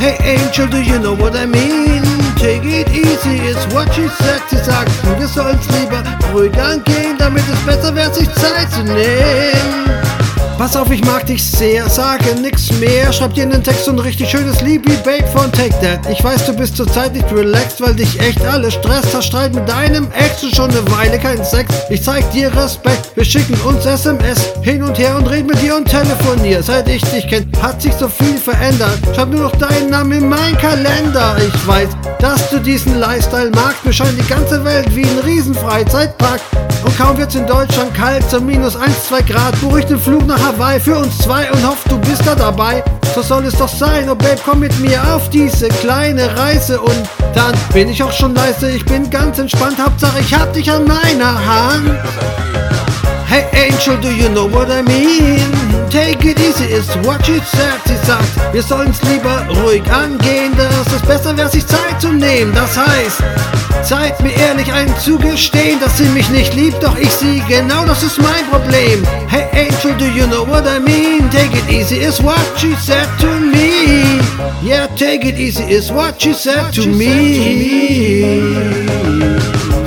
[0.00, 2.00] Hey Angel, do you know what I mean?
[2.36, 4.40] Take it easy, it's what she said.
[4.48, 10.09] Sie sagt, wir sollen's lieber ruhig angehen, damit es besser wird, sich Zeit zu nehmen.
[10.60, 13.10] Pass auf, ich mag dich sehr, sage nix mehr.
[13.14, 16.00] Schreib dir einen Text und richtig schönes Lied wie Babe von Take That.
[16.10, 19.14] Ich weiß, du bist zurzeit nicht relaxed, weil dich echt alles stresst.
[19.14, 21.74] Hast Streit mit deinem Ex und schon eine Weile kein Sex.
[21.88, 25.76] Ich zeig dir Respekt, wir schicken uns SMS hin und her und reden mit dir
[25.76, 26.62] und telefonieren.
[26.62, 28.98] Seit ich dich kenn, hat sich so viel verändert.
[29.14, 31.38] Schreib nur noch deinen Namen in mein Kalender.
[31.38, 31.88] Ich weiß,
[32.20, 33.84] dass du diesen Lifestyle magst.
[33.84, 36.40] Mir scheint die ganze Welt wie ein Riesenfreizeitpark.
[36.84, 40.26] Und kaum wird's in Deutschland kalt, so minus 1, 2 Grad, buch ich den Flug
[40.26, 42.82] nach Hawaii für uns zwei und hoff, du bist da dabei.
[43.14, 47.08] So soll es doch sein, oh Babe, komm mit mir auf diese kleine Reise und
[47.34, 50.84] dann bin ich auch schon leise, ich bin ganz entspannt, Hauptsache ich hab dich an
[50.84, 51.98] meiner Hand.
[53.26, 55.40] Hey Angel, do you know what I mean?
[55.90, 56.39] Take it
[56.80, 57.80] easy is what she said.
[57.86, 62.54] Sie sagt, wir sollen's lieber ruhig angehen, dass es besser wäre, sich Zeit zu nehmen.
[62.54, 63.22] Das heißt,
[63.82, 68.18] Zeit mir ehrlich einzugestehen, dass sie mich nicht liebt, doch ich sie, genau das ist
[68.18, 69.06] mein Problem.
[69.28, 71.30] Hey Angel, do you know what I mean?
[71.30, 74.20] Take it easy is what she said to me.
[74.62, 78.30] Yeah, take it easy is what she said to me.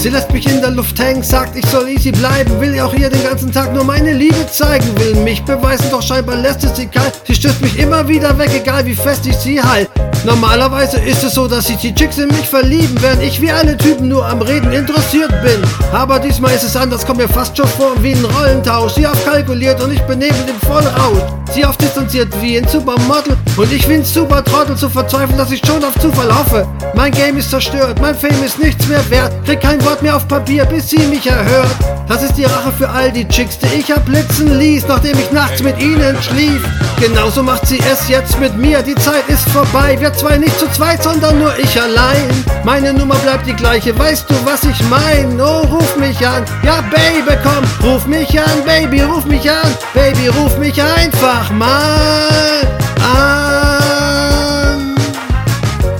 [0.00, 3.10] Sie lässt mich in der Luft hängen, sagt, ich soll easy bleiben, will auch ihr
[3.10, 6.86] den ganzen Tag nur meine Liebe zeigen, will mich beweisen, doch scheinbar lässt es sie
[6.86, 7.20] kalt.
[7.26, 9.90] Sie stößt mich immer wieder weg, egal wie fest ich sie halt.
[10.24, 13.76] Normalerweise ist es so, dass sich die Chicks in mich verlieben, während ich wie alle
[13.76, 15.62] Typen nur am Reden interessiert bin.
[15.92, 18.94] Aber diesmal ist es anders, kommt mir fast schon vor wie ein Rollentausch.
[18.94, 21.22] Sie aufkalkuliert und ich benebelt im Vollrausch.
[21.52, 25.62] Sie auf distanziert wie ein Supermodel und ich wie ein Supertrottel zu verzweifeln, dass ich
[25.66, 26.66] schon auf Zufall hoffe.
[26.94, 30.28] Mein Game ist zerstört, mein Fame ist nichts mehr wert, krieg kein Wort mehr auf
[30.28, 31.99] Papier, bis sie mich erhört.
[32.10, 35.62] Das ist die Rache für all die Chicks, die ich abblitzen ließ, nachdem ich nachts
[35.62, 36.60] mit ihnen schlief.
[36.98, 40.68] Genauso macht sie es jetzt mit mir, die Zeit ist vorbei, wir zwei nicht zu
[40.72, 42.28] zweit, sondern nur ich allein.
[42.64, 45.40] Meine Nummer bleibt die gleiche, weißt du, was ich mein?
[45.40, 50.26] Oh, ruf mich an, ja Baby, komm, ruf mich an, Baby, ruf mich an, Baby,
[50.26, 52.66] ruf mich einfach mal
[53.14, 54.96] an.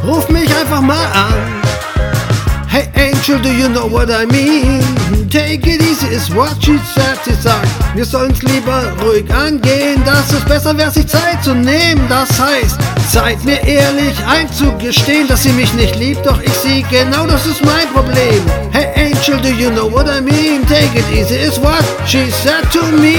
[0.04, 1.39] Ruf mich einfach mal an.
[3.30, 4.82] Angel, do you know what I mean?
[5.28, 7.16] Take it easy is what she said.
[7.24, 12.04] Sie sagt, wir sollen's lieber ruhig angehen, dass es besser wäre, sich Zeit zu nehmen.
[12.08, 12.76] Das heißt,
[13.08, 17.64] seid mir ehrlich einzugestehen, dass sie mich nicht liebt, doch ich sie, genau das ist
[17.64, 18.29] mein Problem.
[19.30, 20.62] Hey Angel, do you know what I mean?
[20.62, 23.14] Take it easy is what she said to me.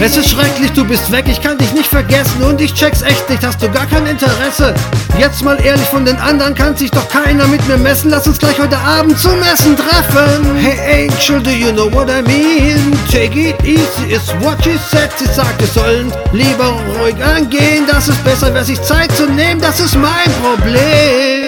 [0.00, 3.28] Es ist schrecklich, du bist weg, ich kann dich nicht vergessen und ich check's echt
[3.28, 4.72] nicht, hast du gar kein Interesse.
[5.18, 8.38] Jetzt mal ehrlich, von den anderen kann sich doch keiner mit mir messen, lass uns
[8.38, 10.54] gleich heute Abend zum Essen treffen.
[10.58, 12.96] Hey Angel, do you know what I mean?
[13.10, 15.10] Take it easy is what she said.
[15.18, 19.60] Sie sagt, wir sollen lieber ruhig angehen, dass es besser wäre, sich Zeit zu nehmen,
[19.60, 21.45] das ist mein Problem.